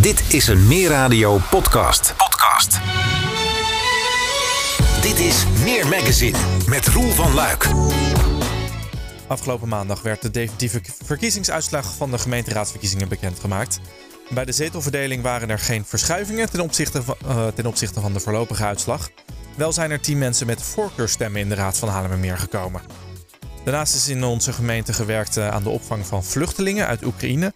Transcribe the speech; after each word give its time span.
Dit 0.00 0.34
is 0.34 0.46
een 0.46 0.66
Meer 0.66 0.88
Radio 0.88 1.38
podcast. 1.50 2.14
Podcast. 2.16 2.80
Dit 5.02 5.18
is 5.18 5.44
Meer 5.62 5.88
Magazine 5.88 6.38
met 6.66 6.86
Roel 6.86 7.10
van 7.10 7.34
Luik. 7.34 7.68
Afgelopen 9.26 9.68
maandag 9.68 10.02
werd 10.02 10.22
de 10.22 10.30
definitieve 10.30 10.80
verkiezingsuitslag 11.04 11.94
van 11.94 12.10
de 12.10 12.18
gemeenteraadsverkiezingen 12.18 13.08
bekendgemaakt. 13.08 13.80
Bij 14.30 14.44
de 14.44 14.52
zetelverdeling 14.52 15.22
waren 15.22 15.50
er 15.50 15.58
geen 15.58 15.84
verschuivingen 15.84 16.50
ten 16.50 16.60
opzichte 16.60 17.02
van, 17.02 17.16
uh, 17.26 17.46
ten 17.46 17.66
opzichte 17.66 18.00
van 18.00 18.12
de 18.12 18.20
voorlopige 18.20 18.64
uitslag. 18.64 19.10
Wel 19.56 19.72
zijn 19.72 19.90
er 19.90 20.00
tien 20.00 20.18
mensen 20.18 20.46
met 20.46 20.62
voorkeurstemmen 20.62 21.40
in 21.40 21.48
de 21.48 21.54
Raad 21.54 21.78
van 21.78 21.88
Haarlemmermeer 21.88 22.38
gekomen. 22.38 22.80
Daarnaast 23.64 23.94
is 23.94 24.08
in 24.08 24.24
onze 24.24 24.52
gemeente 24.52 24.92
gewerkt 24.92 25.36
eh, 25.36 25.48
aan 25.48 25.62
de 25.62 25.68
opvang 25.68 26.06
van 26.06 26.24
vluchtelingen 26.24 26.86
uit 26.86 27.04
Oekraïne. 27.04 27.52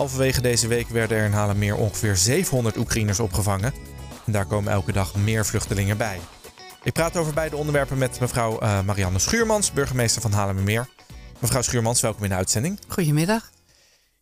Halverwege 0.00 0.40
deze 0.40 0.68
week 0.68 0.88
werden 0.88 1.16
er 1.16 1.24
in 1.24 1.32
Haarlemmermeer 1.32 1.76
ongeveer 1.76 2.16
700 2.16 2.76
Oekraïners 2.76 3.20
opgevangen. 3.20 3.74
En 4.26 4.32
daar 4.32 4.46
komen 4.46 4.72
elke 4.72 4.92
dag 4.92 5.14
meer 5.14 5.46
vluchtelingen 5.46 5.96
bij. 5.96 6.18
Ik 6.82 6.92
praat 6.92 7.16
over 7.16 7.34
beide 7.34 7.56
onderwerpen 7.56 7.98
met 7.98 8.20
mevrouw 8.20 8.62
uh, 8.62 8.82
Marianne 8.82 9.18
Schuurmans, 9.18 9.72
burgemeester 9.72 10.22
van 10.22 10.32
Haarlemmermeer. 10.32 10.88
Mevrouw 11.38 11.62
Schuurmans, 11.62 12.00
welkom 12.00 12.22
in 12.22 12.28
de 12.28 12.34
uitzending. 12.34 12.78
Goedemiddag. 12.88 13.50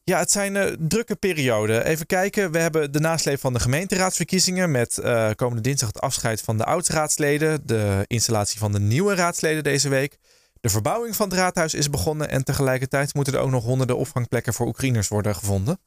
Ja, 0.04 0.18
het 0.18 0.30
zijn 0.30 0.54
uh, 0.54 0.64
drukke 0.78 1.16
perioden. 1.16 1.84
Even 1.84 2.06
kijken, 2.06 2.50
we 2.50 2.58
hebben 2.58 2.92
de 2.92 3.00
nasleep 3.00 3.40
van 3.40 3.52
de 3.52 3.60
gemeenteraadsverkiezingen 3.60 4.70
met 4.70 5.00
uh, 5.02 5.30
komende 5.36 5.62
dinsdag 5.62 5.88
het 5.88 6.00
afscheid 6.00 6.40
van 6.40 6.56
de 6.56 6.64
oud-raadsleden, 6.64 7.66
de 7.66 8.04
installatie 8.06 8.58
van 8.58 8.72
de 8.72 8.80
nieuwe 8.80 9.14
raadsleden 9.14 9.64
deze 9.64 9.88
week. 9.88 10.18
De 10.60 10.68
verbouwing 10.68 11.16
van 11.16 11.28
het 11.28 11.38
raadhuis 11.38 11.74
is 11.74 11.90
begonnen 11.90 12.30
en 12.30 12.44
tegelijkertijd 12.44 13.14
moeten 13.14 13.34
er 13.34 13.40
ook 13.40 13.50
nog 13.50 13.64
honderden 13.64 13.96
opvangplekken 13.96 14.54
voor 14.54 14.66
Oekraïners 14.66 15.08
worden 15.08 15.34
gevonden. 15.34 15.80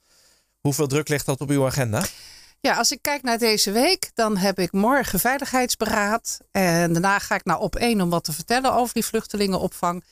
Hoeveel 0.59 0.88
druk 0.88 1.09
ligt 1.09 1.25
dat 1.25 1.41
op 1.41 1.49
uw 1.49 1.66
agenda? 1.66 2.05
Ja, 2.59 2.75
als 2.75 2.91
ik 2.91 3.02
kijk 3.02 3.23
naar 3.23 3.38
deze 3.38 3.71
week, 3.71 4.11
dan 4.13 4.38
heb 4.38 4.59
ik 4.59 4.71
morgen 4.71 5.19
veiligheidsberaad. 5.19 6.39
En 6.52 6.94
daarna 6.94 7.19
ga 7.19 7.36
ik 7.36 7.45
naar 7.45 7.59
op 7.59 7.75
één 7.75 8.02
om 8.02 8.09
wat 8.09 8.23
te 8.23 8.33
vertellen 8.33 8.73
over 8.73 8.94
die 8.94 9.05
vluchtelingenopvang. 9.05 10.03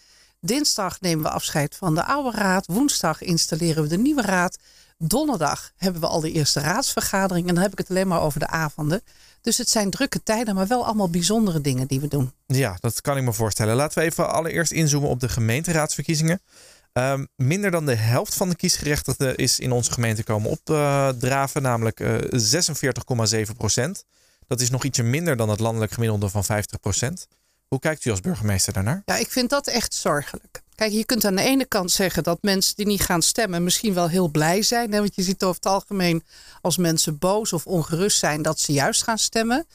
Dinsdag 0.42 1.02
nemen 1.02 1.24
we 1.24 1.30
afscheid 1.30 1.76
van 1.76 1.96
de 1.96 2.06
oude 2.06 2.38
raad. 2.38 2.66
Woensdag 2.68 3.22
installeren 3.22 3.84
we 3.84 3.90
de 3.90 3.98
nieuwe 3.98 4.22
raad. 4.22 4.58
Donderdag 4.98 5.72
hebben 5.76 6.02
we 6.02 6.08
al 6.08 6.20
de 6.20 6.32
eerste 6.32 6.60
raadsvergadering. 6.60 7.48
En 7.48 7.54
dan 7.54 7.64
heb 7.64 7.72
ik 7.72 7.78
het 7.78 7.90
alleen 7.90 8.08
maar 8.08 8.22
over 8.22 8.40
de 8.40 8.48
avonden. 8.48 9.02
Dus 9.42 9.58
het 9.58 9.70
zijn 9.70 9.90
drukke 9.90 10.24
tijden, 10.24 10.56
maar 10.56 10.68
wel 10.68 10.86
allemaal 10.86 11.10
bijzondere 11.10 11.62
dingen 11.62 11.88
die 11.88 12.00
we 12.00 12.08
doen. 12.08 12.32
Ja, 12.46 12.78
dat 12.80 13.02
kan 13.02 13.18
ik 13.18 13.24
me 13.24 13.34
voorstellen. 13.34 13.76
Laten 13.76 14.00
we 14.00 14.06
even 14.06 14.32
allereerst 14.32 14.72
inzoomen 14.72 15.10
op 15.10 15.20
de 15.20 15.30
gemeenteraadsverkiezingen. 15.30 16.42
Um, 16.94 17.28
minder 17.36 17.72
dan 17.72 17.86
de 17.86 17.96
helft 17.96 18.34
van 18.34 18.50
de 18.50 18.56
kiesgerechtigden 18.56 19.36
is 19.36 19.60
in 19.60 19.72
onze 19.72 19.92
gemeente 19.92 20.24
komen 20.24 20.50
opdraven, 20.50 21.62
namelijk 21.62 22.00
uh, 22.00 22.16
46,7 23.46 23.56
procent. 23.58 24.06
Dat 24.48 24.62
is 24.62 24.70
nog 24.70 24.84
ietsje 24.84 25.04
minder 25.04 25.38
dan 25.38 25.50
het 25.50 25.60
landelijk 25.60 25.92
gemiddelde 25.92 26.30
van 26.30 26.44
50 26.44 26.80
procent. 26.80 27.28
Hoe 27.70 27.80
kijkt 27.80 28.06
u 28.06 28.10
als 28.10 28.22
burgemeester 28.22 28.74
daarnaar? 28.74 29.02
Ja, 29.06 29.16
ik 29.16 29.32
vind 29.32 29.50
dat 29.50 29.68
echt 29.68 29.94
zorgelijk. 29.94 30.62
Kijk, 30.76 30.92
je 30.92 31.06
kunt 31.06 31.26
aan 31.26 31.36
de 31.36 31.42
ene 31.42 31.66
kant 31.66 31.92
zeggen 31.92 32.24
dat 32.24 32.42
mensen 32.42 32.76
die 32.76 32.86
niet 32.86 33.02
gaan 33.02 33.22
stemmen 33.22 33.64
misschien 33.64 33.94
wel 33.94 34.08
heel 34.08 34.28
blij 34.28 34.62
zijn. 34.62 34.92
Hè? 34.92 35.00
Want 35.00 35.16
je 35.16 35.22
ziet 35.22 35.44
over 35.44 35.56
het 35.56 35.66
algemeen 35.66 36.24
als 36.62 36.78
mensen 36.78 37.18
boos 37.18 37.54
of 37.54 37.66
ongerust 37.66 38.18
zijn 38.18 38.42
dat 38.42 38.60
ze 38.60 38.72
juist 38.72 39.04
gaan 39.04 39.18
stemmen. 39.18 39.66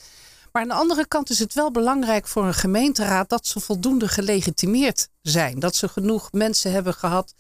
Maar 0.53 0.63
aan 0.63 0.69
de 0.69 0.75
andere 0.75 1.07
kant 1.09 1.31
is 1.31 1.39
het 1.39 1.55
wel 1.55 1.71
belangrijk 1.71 2.27
voor 2.29 2.45
een 2.45 2.55
gemeenteraad 2.55 3.29
dat 3.29 3.47
ze 3.47 3.61
voldoende 3.61 4.09
gelegitimeerd 4.09 5.09
zijn. 5.23 5.59
Dat 5.59 5.77
ze 5.77 5.89
genoeg 5.89 6.33
mensen 6.33 6.73
hebben 6.73 6.95
gehad 6.95 7.35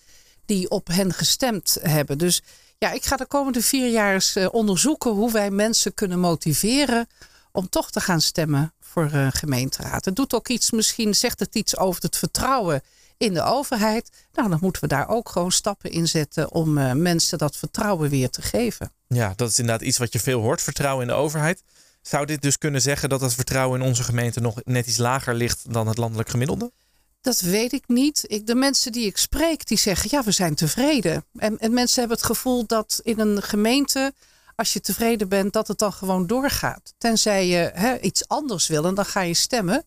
die 0.46 0.70
op 0.70 0.86
hen 0.86 1.12
gestemd 1.12 1.78
hebben. 1.80 2.18
Dus 2.18 2.42
ja, 2.78 2.90
ik 2.92 3.04
ga 3.04 3.16
de 3.16 3.26
komende 3.26 3.62
vier 3.62 3.88
jaar 3.88 4.14
eens 4.14 4.36
eh, 4.36 4.46
onderzoeken 4.50 5.10
hoe 5.10 5.32
wij 5.32 5.50
mensen 5.50 5.94
kunnen 5.94 6.18
motiveren 6.18 7.06
om 7.54 7.68
toch 7.68 7.90
te 7.90 8.00
gaan 8.00 8.20
stemmen 8.20 8.72
voor 8.80 9.12
een 9.12 9.32
gemeenteraad. 9.32 10.04
Het 10.04 10.16
doet 10.16 10.34
ook 10.34 10.48
iets, 10.48 10.70
misschien 10.70 11.14
zegt 11.14 11.40
het 11.40 11.54
iets 11.54 11.76
over 11.76 12.02
het 12.02 12.16
vertrouwen 12.16 12.82
in 13.16 13.34
de 13.34 13.42
overheid. 13.42 14.10
Nou, 14.32 14.48
dan 14.48 14.58
moeten 14.60 14.82
we 14.82 14.88
daar 14.88 15.08
ook 15.08 15.28
gewoon 15.28 15.52
stappen 15.52 15.90
in 15.90 16.08
zetten 16.08 16.52
om 16.52 16.78
uh, 16.78 16.92
mensen 16.92 17.38
dat 17.38 17.56
vertrouwen 17.56 18.10
weer 18.10 18.30
te 18.30 18.42
geven. 18.42 18.92
Ja, 19.06 19.32
dat 19.36 19.50
is 19.50 19.58
inderdaad 19.58 19.86
iets 19.86 19.98
wat 19.98 20.12
je 20.12 20.20
veel 20.20 20.40
hoort, 20.40 20.62
vertrouwen 20.62 21.02
in 21.02 21.12
de 21.12 21.18
overheid. 21.18 21.62
Zou 22.02 22.26
dit 22.26 22.42
dus 22.42 22.58
kunnen 22.58 22.82
zeggen 22.82 23.08
dat 23.08 23.20
het 23.20 23.34
vertrouwen 23.34 23.80
in 23.80 23.86
onze 23.86 24.02
gemeente 24.02 24.40
nog 24.40 24.60
net 24.64 24.86
iets 24.86 24.96
lager 24.96 25.34
ligt 25.34 25.72
dan 25.72 25.86
het 25.86 25.98
landelijk 25.98 26.28
gemiddelde? 26.28 26.72
Dat 27.20 27.40
weet 27.40 27.72
ik 27.72 27.84
niet. 27.86 28.24
Ik, 28.26 28.46
de 28.46 28.54
mensen 28.54 28.92
die 28.92 29.06
ik 29.06 29.16
spreek, 29.16 29.66
die 29.66 29.78
zeggen 29.78 30.08
ja, 30.12 30.22
we 30.22 30.30
zijn 30.30 30.54
tevreden. 30.54 31.24
En, 31.36 31.58
en 31.58 31.72
mensen 31.72 31.98
hebben 31.98 32.16
het 32.16 32.26
gevoel 32.26 32.66
dat 32.66 33.00
in 33.02 33.20
een 33.20 33.42
gemeente, 33.42 34.14
als 34.56 34.72
je 34.72 34.80
tevreden 34.80 35.28
bent, 35.28 35.52
dat 35.52 35.68
het 35.68 35.78
dan 35.78 35.92
gewoon 35.92 36.26
doorgaat. 36.26 36.94
Tenzij 36.98 37.46
je 37.46 37.70
hè, 37.74 37.98
iets 37.98 38.28
anders 38.28 38.66
wil 38.66 38.84
en 38.84 38.94
dan 38.94 39.06
ga 39.06 39.20
je 39.20 39.34
stemmen. 39.34 39.84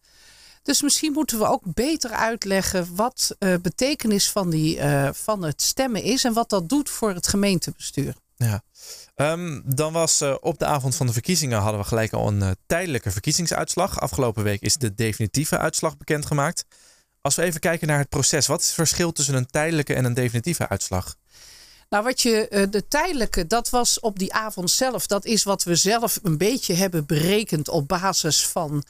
Dus 0.64 0.82
misschien 0.82 1.12
moeten 1.12 1.40
we 1.40 1.48
ook 1.48 1.64
beter 1.66 2.10
uitleggen 2.10 2.96
wat 2.96 3.36
uh, 3.40 3.56
betekenis 3.62 4.32
van, 4.32 4.50
die, 4.50 4.78
uh, 4.78 5.10
van 5.14 5.44
het 5.44 5.62
stemmen 5.62 6.04
is 6.04 6.24
en 6.24 6.34
wat 6.34 6.50
dat 6.50 6.70
doet 6.70 6.90
voor 6.90 7.14
het 7.14 7.28
gemeentebestuur. 7.28 8.16
Ja. 8.36 8.62
Um, 9.16 9.62
dan 9.66 9.94
was 9.94 10.22
uh, 10.22 10.36
op 10.40 10.60
de 10.60 10.66
avond 10.66 10.96
van 10.96 11.08
de 11.08 11.14
verkiezingen 11.14 11.60
hadden 11.60 11.82
we 11.82 11.88
gelijk 11.88 12.14
al 12.14 12.28
een 12.28 12.56
tijdelijke 12.66 13.12
verkiezingsuitslag. 13.12 14.00
Afgelopen 14.00 14.44
week 14.44 14.62
is 14.62 14.78
de 14.78 14.94
definitieve 14.94 15.58
uitslag 15.58 15.98
bekendgemaakt. 15.98 16.66
Als 17.22 17.36
we 17.36 17.42
even 17.42 17.60
kijken 17.60 17.88
naar 17.88 18.00
het 18.00 18.10
proces, 18.10 18.48
wat 18.48 18.60
is 18.60 18.66
het 18.66 18.76
verschil 18.76 19.12
tussen 19.12 19.36
een 19.36 19.46
tijdelijke 19.46 19.94
en 19.94 20.06
een 20.06 20.14
definitieve 20.14 20.70
uitslag? 20.70 21.16
Nou, 21.90 22.04
wat 22.04 22.22
je, 22.22 22.68
de 22.70 22.88
tijdelijke, 22.88 23.48
dat 23.48 23.70
was 23.70 24.00
op 24.00 24.20
die 24.20 24.34
avond 24.34 24.72
zelf. 24.72 25.08
Dat 25.08 25.26
is 25.26 25.44
wat 25.44 25.64
we 25.64 25.76
zelf 25.76 26.20
een 26.24 26.38
beetje 26.38 26.74
hebben 26.74 27.06
berekend 27.06 27.70
op 27.70 27.88
basis 27.88 28.48
van 28.48 28.84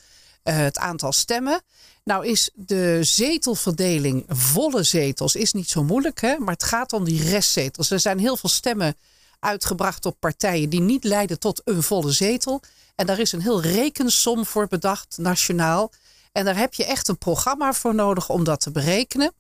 uh, 0.44 0.56
het 0.58 0.78
aantal 0.78 1.12
stemmen. 1.12 1.62
Nou 2.03 2.28
is 2.28 2.50
de 2.53 3.00
zetelverdeling, 3.02 4.25
volle 4.28 4.84
zetels, 4.84 5.36
is 5.36 5.53
niet 5.53 5.69
zo 5.69 5.84
moeilijk. 5.84 6.22
Hè? 6.22 6.38
Maar 6.38 6.53
het 6.53 6.63
gaat 6.63 6.94
om 6.94 7.03
die 7.03 7.30
restzetels. 7.30 7.91
Er 7.91 8.00
zijn 8.00 8.19
heel 8.19 8.38
veel 8.38 8.50
stemmen 8.50 8.96
uitgebracht 9.40 10.06
op 10.06 10.19
partijen 10.19 10.69
die 10.69 10.81
niet 10.81 11.03
leiden 11.03 11.40
tot 11.40 11.62
een 11.63 11.84
volle 11.84 12.12
zetel. 12.12 12.62
En 12.96 13.06
daar 13.06 13.19
is 13.19 13.31
een 13.31 13.41
heel 13.41 13.62
rekensom 13.62 14.46
voor 14.46 14.68
bedacht, 14.68 15.18
nationaal. 15.18 15.91
En 16.31 16.46
daar 16.46 16.57
heb 16.57 16.74
je 16.74 16.86
echt 16.86 17.07
een 17.07 17.18
programma 17.18 17.74
voor 17.74 17.96
nodig 17.96 18.30
om 18.30 18.44
dat 18.44 18.59
te 18.59 18.72
berekenen. 18.72 19.31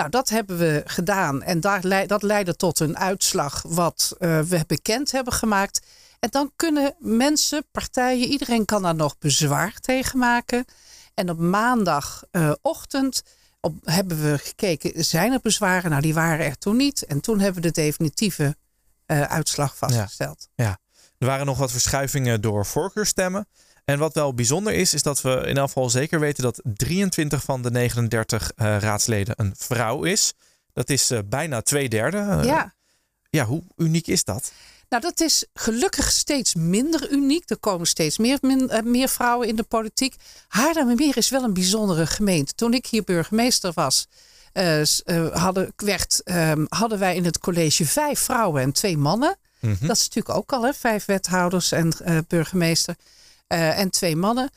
Nou, 0.00 0.12
dat 0.12 0.28
hebben 0.28 0.58
we 0.58 0.82
gedaan. 0.84 1.42
En 1.42 1.60
daar, 1.60 2.06
dat 2.06 2.22
leidde 2.22 2.56
tot 2.56 2.80
een 2.80 2.98
uitslag 2.98 3.62
wat 3.68 4.16
uh, 4.18 4.40
we 4.40 4.64
bekend 4.66 5.12
hebben 5.12 5.32
gemaakt. 5.32 5.86
En 6.18 6.28
dan 6.30 6.52
kunnen 6.56 6.94
mensen, 6.98 7.64
partijen, 7.70 8.28
iedereen 8.28 8.64
kan 8.64 8.82
daar 8.82 8.94
nog 8.94 9.18
bezwaar 9.18 9.74
tegen 9.80 10.18
maken. 10.18 10.64
En 11.14 11.30
op 11.30 11.38
maandagochtend 11.38 13.22
op, 13.60 13.74
hebben 13.84 14.22
we 14.22 14.38
gekeken, 14.38 15.04
zijn 15.04 15.32
er 15.32 15.40
bezwaren? 15.42 15.90
Nou, 15.90 16.02
die 16.02 16.14
waren 16.14 16.46
er 16.46 16.58
toen 16.58 16.76
niet. 16.76 17.04
En 17.04 17.20
toen 17.20 17.40
hebben 17.40 17.62
we 17.62 17.68
de 17.68 17.80
definitieve 17.80 18.56
uh, 19.06 19.22
uitslag 19.22 19.76
vastgesteld. 19.76 20.48
Ja, 20.54 20.64
ja, 20.64 20.78
er 21.18 21.26
waren 21.26 21.46
nog 21.46 21.58
wat 21.58 21.70
verschuivingen 21.70 22.40
door 22.40 22.66
voorkeurstemmen. 22.66 23.48
En 23.90 23.98
wat 23.98 24.14
wel 24.14 24.34
bijzonder 24.34 24.72
is, 24.72 24.94
is 24.94 25.02
dat 25.02 25.20
we 25.20 25.30
in 25.30 25.56
elk 25.56 25.66
geval 25.66 25.90
zeker 25.90 26.20
weten 26.20 26.42
dat 26.42 26.60
23 26.64 27.42
van 27.42 27.62
de 27.62 27.70
39 27.70 28.52
uh, 28.56 28.76
raadsleden 28.78 29.34
een 29.36 29.54
vrouw 29.56 30.02
is. 30.02 30.32
Dat 30.72 30.90
is 30.90 31.10
uh, 31.10 31.18
bijna 31.26 31.62
twee 31.62 31.88
derde. 31.88 32.40
ja. 32.44 32.74
Ja, 33.30 33.44
hoe 33.44 33.62
uniek 33.76 34.06
is 34.06 34.24
dat? 34.24 34.52
Nou, 34.88 35.02
dat 35.02 35.20
is 35.20 35.46
gelukkig 35.54 36.10
steeds 36.10 36.54
minder 36.54 37.10
uniek. 37.10 37.50
Er 37.50 37.58
komen 37.58 37.86
steeds 37.86 38.18
meer, 38.18 38.38
min, 38.40 38.70
meer 38.84 39.08
vrouwen 39.08 39.48
in 39.48 39.56
de 39.56 39.62
politiek. 39.62 40.14
Haarlemmermeer 40.48 41.16
is 41.16 41.30
wel 41.30 41.42
een 41.42 41.54
bijzondere 41.54 42.06
gemeente. 42.06 42.52
Toen 42.54 42.74
ik 42.74 42.86
hier 42.86 43.04
burgemeester 43.04 43.72
was, 43.74 44.06
uh, 44.52 44.80
uh, 44.80 44.84
hadden, 45.32 45.72
werd, 45.76 46.22
um, 46.24 46.66
hadden 46.68 46.98
wij 46.98 47.16
in 47.16 47.24
het 47.24 47.38
college 47.38 47.86
vijf 47.86 48.20
vrouwen 48.20 48.62
en 48.62 48.72
twee 48.72 48.96
mannen. 48.96 49.36
Mm 49.60 49.76
-hmm. 49.78 49.86
Dat 49.86 49.96
is 49.96 50.08
natuurlijk 50.08 50.36
ook 50.36 50.52
al, 50.52 50.62
hè? 50.62 50.72
vijf 50.72 51.04
wethouders 51.04 51.72
en 51.72 51.92
burgemeester 53.50 53.82
en 53.82 53.90
twee 53.90 54.16
mannen. 54.16 54.50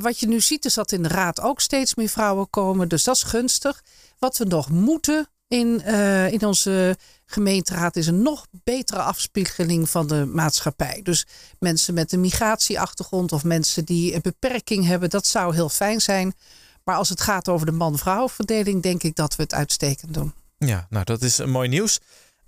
wat 0.00 0.18
je 0.18 0.28
nu 0.28 0.40
ziet 0.40 0.64
is 0.64 0.74
dat 0.74 0.92
in 0.92 1.02
de 1.02 1.08
raad 1.08 1.40
ook 1.40 1.60
steeds 1.60 1.94
meer 1.94 2.08
vrouwen 2.08 2.50
komen. 2.50 2.88
Dus 2.88 3.04
dat 3.04 3.16
is 3.16 3.22
gunstig. 3.22 3.82
Wat 4.18 4.38
we 4.38 4.44
nog 4.44 4.70
moeten 4.70 5.28
in, 5.48 5.84
in 6.30 6.46
onze 6.46 6.96
gemeenteraad 7.26 7.96
is 7.96 8.06
een 8.06 8.22
nog 8.22 8.46
betere 8.64 9.00
afspiegeling 9.00 9.90
van 9.90 10.06
de 10.06 10.24
maatschappij. 10.26 11.00
Dus 11.02 11.26
mensen 11.58 11.94
met 11.94 12.12
een 12.12 12.20
migratieachtergrond 12.20 13.32
of 13.32 13.44
mensen 13.44 13.84
die 13.84 14.14
een 14.14 14.22
beperking 14.22 14.86
hebben, 14.86 15.10
dat 15.10 15.26
zou 15.26 15.54
heel 15.54 15.68
fijn 15.68 16.00
zijn. 16.00 16.34
Maar 16.84 16.96
als 16.96 17.08
het 17.08 17.20
gaat 17.20 17.48
over 17.48 17.66
de 17.66 17.72
man-vrouw 17.72 18.28
verdeling, 18.28 18.82
denk 18.82 19.02
ik 19.02 19.16
dat 19.16 19.36
we 19.36 19.42
het 19.42 19.54
uitstekend 19.54 20.14
doen. 20.14 20.34
Ja, 20.58 20.86
nou 20.90 21.04
dat 21.04 21.22
is 21.22 21.44
mooi 21.44 21.68
nieuws. 21.68 21.98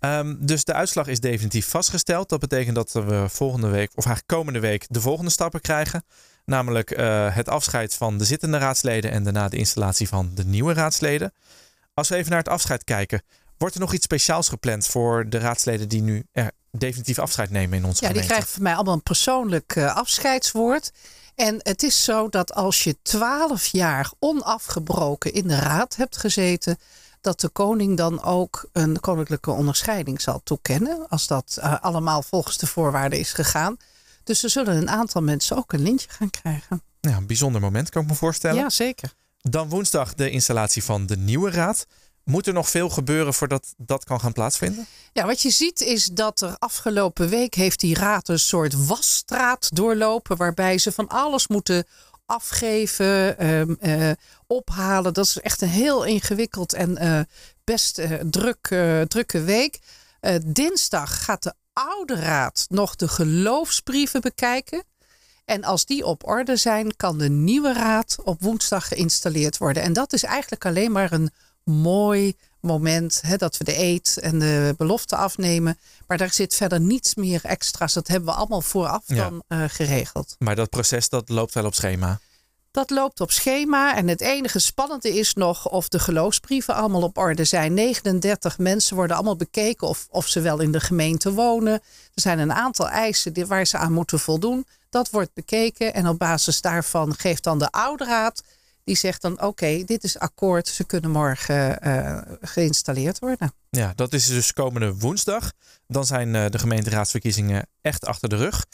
Um, 0.05 0.39
dus 0.47 0.65
de 0.65 0.73
uitslag 0.73 1.07
is 1.07 1.21
definitief 1.21 1.69
vastgesteld. 1.69 2.29
Dat 2.29 2.41
betekent 2.41 2.75
dat 2.75 2.93
we 2.93 3.25
volgende 3.29 3.69
week, 3.69 3.91
of 3.95 4.07
eigenlijk 4.07 4.27
komende 4.27 4.61
week, 4.61 4.87
de 4.89 5.01
volgende 5.01 5.31
stappen 5.31 5.61
krijgen. 5.61 6.05
Namelijk 6.45 6.99
uh, 6.99 7.35
het 7.35 7.49
afscheid 7.49 7.95
van 7.95 8.19
de 8.19 8.25
zittende 8.25 8.59
raadsleden 8.59 9.11
en 9.11 9.25
daarna 9.25 9.49
de 9.49 9.57
installatie 9.57 10.09
van 10.09 10.31
de 10.35 10.45
nieuwe 10.45 10.73
raadsleden. 10.73 11.33
Als 11.95 12.09
we 12.09 12.17
even 12.17 12.31
naar 12.31 12.39
het 12.39 12.49
afscheid 12.49 12.85
kijken, 12.85 13.23
Wordt 13.59 13.75
er 13.75 13.81
nog 13.81 13.93
iets 13.93 14.05
speciaals 14.05 14.49
gepland 14.49 14.87
voor 14.87 15.29
de 15.29 15.39
raadsleden 15.39 15.89
die 15.89 16.03
nu 16.03 16.27
er 16.33 16.51
definitief 16.71 17.19
afscheid 17.19 17.51
nemen 17.51 17.79
in 17.79 17.85
onze 17.85 18.05
Ja, 18.05 18.13
die 18.13 18.23
gemeente. 18.23 18.27
krijgen 18.27 18.49
van 18.49 18.63
mij 18.63 18.75
allemaal 18.75 18.95
een 18.95 19.03
persoonlijk 19.03 19.77
eh, 19.77 19.97
afscheidswoord. 19.97 20.91
En 21.35 21.57
het 21.63 21.83
is 21.83 22.05
zo 22.05 22.29
dat 22.29 22.55
als 22.55 22.85
je 22.85 22.97
twaalf 23.03 23.67
jaar 23.67 24.11
onafgebroken 24.19 25.33
in 25.33 25.49
de 25.49 25.59
raad 25.59 25.97
hebt 25.97 26.17
gezeten, 26.17 26.79
dat 27.25 27.41
de 27.41 27.49
koning 27.49 27.97
dan 27.97 28.23
ook 28.23 28.69
een 28.73 29.01
koninklijke 29.01 29.51
onderscheiding 29.51 30.21
zal 30.21 30.41
toekennen. 30.45 31.09
Als 31.09 31.27
dat 31.27 31.59
eh, 31.61 31.81
allemaal 31.81 32.23
volgens 32.23 32.59
de 32.59 32.67
voorwaarden 32.67 33.19
is 33.19 33.33
gegaan. 33.33 33.77
Dus 34.25 34.43
er 34.43 34.51
zullen 34.51 34.77
een 34.77 34.91
aantal 34.91 35.23
mensen 35.23 35.57
ook 35.57 35.73
een 35.73 35.83
lintje 35.83 36.09
gaan 36.11 36.31
krijgen. 36.31 36.83
Ja, 37.01 37.17
een 37.17 37.27
bijzonder 37.27 37.61
moment, 37.61 37.91
kan 37.91 38.03
ik 38.03 38.09
me 38.09 38.15
voorstellen. 38.15 38.63
Ja, 38.63 38.71
zeker. 38.71 39.13
Dan 39.41 39.69
woensdag 39.69 40.15
de 40.15 40.31
installatie 40.31 40.85
van 40.85 41.07
de 41.07 41.17
nieuwe 41.17 41.51
raad. 41.51 41.87
Moet 42.25 42.47
er 42.47 42.53
nog 42.53 42.71
veel 42.71 42.89
gebeuren 42.89 43.35
voordat 43.35 43.75
dat 43.77 44.05
kan 44.05 44.21
gaan 44.21 44.33
plaatsvinden? 44.33 44.87
Ja, 45.13 45.27
wat 45.27 45.43
je 45.43 45.51
ziet 45.51 45.81
is 45.81 46.07
dat 46.07 46.41
er 46.41 46.57
afgelopen 46.59 47.29
week 47.29 47.55
heeft 47.55 47.81
die 47.81 47.95
raad 47.95 48.29
een 48.29 48.39
soort 48.39 48.87
wasstraat 48.87 49.77
doorlopen. 49.77 50.37
Waarbij 50.37 50.79
ze 50.79 50.93
van 50.93 51.09
alles 51.09 51.49
moeten 51.49 51.87
afgeven, 52.27 53.39
ehm, 53.39 53.75
eh, 53.81 54.11
ophalen. 54.47 55.15
Dat 55.15 55.27
is 55.27 55.41
echt 55.41 55.63
een 55.63 55.69
heel 55.69 56.05
ingewikkeld 56.05 56.73
en 56.73 56.97
eh, 56.97 57.21
best 57.65 57.99
eh, 57.99 58.13
druk, 58.31 58.75
drukke 59.09 59.43
week. 59.43 59.79
Dinsdag 60.47 61.25
gaat 61.25 61.43
de 61.43 61.55
oude 61.73 62.15
raad 62.15 62.67
nog 62.69 62.97
de 62.97 63.09
geloofsbrieven 63.09 64.21
bekijken. 64.21 64.85
En 65.45 65.65
als 65.65 65.85
die 65.85 66.07
op 66.07 66.27
orde 66.27 66.57
zijn, 66.57 66.97
kan 66.97 67.19
de 67.19 67.29
nieuwe 67.29 67.73
raad 67.73 68.17
op 68.23 68.43
woensdag 68.43 68.89
geïnstalleerd 68.89 69.59
worden. 69.59 69.83
En 69.83 69.93
dat 69.93 70.13
is 70.13 70.23
eigenlijk 70.23 70.67
alleen 70.67 70.93
maar 70.93 71.13
een 71.13 71.31
mooi 71.65 72.37
moment 72.65 73.21
hè, 73.27 73.37
dat 73.37 73.57
we 73.57 73.65
de 73.65 73.79
eed 73.79 74.19
en 74.21 74.39
de 74.39 74.75
belofte 74.77 75.17
afnemen. 75.17 75.79
Maar 76.07 76.19
daar 76.19 76.33
zit 76.33 76.55
verder 76.55 76.81
niets 76.81 77.15
meer 77.15 77.41
extra's. 77.45 77.93
Dat 77.93 78.09
hebben 78.09 78.29
we 78.29 78.35
allemaal 78.35 78.61
vooraf 78.61 79.03
Ja. 79.07 79.15
dan 79.29 79.43
eh, 79.49 79.65
geregeld. 79.69 80.37
Maar 80.39 80.57
dat 80.57 80.71
proces 80.71 81.09
dat 81.09 81.29
loopt 81.29 81.55
wel 81.55 81.65
op 81.65 81.75
schema. 81.75 82.21
Dat 82.71 82.91
loopt 82.91 83.21
op 83.21 83.31
schema. 83.31 83.97
En 83.97 84.09
het 84.09 84.21
enige 84.21 84.59
spannende 84.59 85.19
is 85.19 85.35
nog 85.35 85.69
of 85.69 85.89
de 85.89 85.99
geloofsbrieven 85.99 86.75
allemaal 86.75 87.03
op 87.03 87.19
orde 87.19 87.45
zijn. 87.45 87.75
39 87.75 88.59
mensen 88.59 88.97
worden 88.97 89.17
allemaal 89.17 89.37
bekeken 89.37 89.89
of, 89.89 90.07
of 90.11 90.27
ze 90.29 90.41
wel 90.41 90.61
in 90.61 90.73
de 90.73 90.81
gemeente 90.81 91.33
wonen. 91.33 91.73
Er 92.15 92.23
zijn 92.23 92.39
een 92.39 92.53
aantal 92.53 92.89
eisen 92.89 93.33
die, 93.33 93.47
waar 93.47 93.67
ze 93.67 93.77
aan 93.79 93.93
moeten 93.93 94.19
voldoen. 94.19 94.67
Dat 94.91 95.11
wordt 95.11 95.35
bekeken. 95.35 95.95
En 95.95 96.09
op 96.09 96.19
basis 96.19 96.61
daarvan 96.61 97.15
geeft 97.15 97.43
dan 97.45 97.59
de 97.59 97.71
oude 97.71 98.05
raad. 98.05 98.43
Die 98.85 98.97
zegt 98.97 99.23
dan 99.23 99.43
oké, 99.43 99.85
dit 99.85 100.05
is 100.05 100.19
akkoord. 100.19 100.69
Ze 100.69 100.85
kunnen 100.85 101.11
morgen 101.11 101.81
eh, 101.81 102.23
geïnstalleerd 102.41 103.19
worden. 103.19 103.53
Ja, 103.71 103.93
dat 103.97 104.13
is 104.13 104.27
dus 104.27 104.53
komende 104.53 104.95
woensdag. 104.95 105.53
Dan 105.87 106.07
zijn 106.07 106.35
eh, 106.35 106.51
de 106.51 106.59
gemeenteraadsverkiezingen 106.59 107.67
echt 107.81 108.07
achter 108.07 108.29
de 108.29 108.37
rug. 108.37 108.65